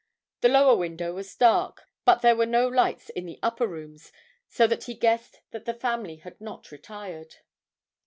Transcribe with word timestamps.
The 0.39 0.49
lower 0.49 0.75
window 0.75 1.13
was 1.13 1.35
dark, 1.35 1.83
but 2.05 2.23
there 2.23 2.35
were 2.35 2.47
no 2.47 2.67
lights 2.67 3.09
in 3.11 3.27
the 3.27 3.37
upper 3.43 3.67
rooms, 3.67 4.11
so 4.47 4.65
that 4.65 4.85
he 4.85 4.95
guessed 4.95 5.41
that 5.51 5.65
the 5.65 5.75
family 5.75 6.15
had 6.15 6.41
not 6.41 6.71
retired. 6.71 7.35